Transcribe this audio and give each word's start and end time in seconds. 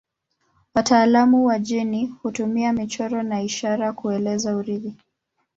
Wataalamu 0.75 1.45
wa 1.45 1.59
jeni 1.59 2.15
hutumia 2.23 2.73
michoro 2.73 3.23
na 3.23 3.41
ishara 3.41 3.93
kueleza 3.93 4.55
urithi. 4.55 4.95